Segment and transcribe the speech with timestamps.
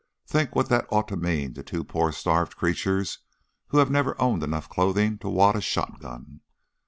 [0.25, 3.19] Think what that ought to mean to two poor starved creatures
[3.67, 6.41] who have never owned enough clothing to wad a shotgun."